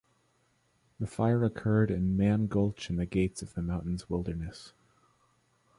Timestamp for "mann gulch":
2.17-2.89